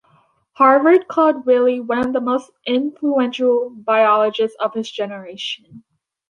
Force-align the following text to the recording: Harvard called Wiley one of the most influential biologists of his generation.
Harvard 0.53 1.07
called 1.07 1.45
Wiley 1.45 1.79
one 1.79 1.99
of 2.07 2.11
the 2.11 2.19
most 2.19 2.49
influential 2.65 3.69
biologists 3.69 4.57
of 4.59 4.73
his 4.73 4.89
generation. 4.89 5.83